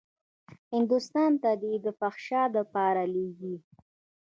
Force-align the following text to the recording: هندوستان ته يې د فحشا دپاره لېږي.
هندوستان 0.73 1.31
ته 1.41 1.49
يې 1.61 1.73
د 1.85 1.87
فحشا 1.99 2.43
دپاره 2.57 3.03
لېږي. 3.13 3.55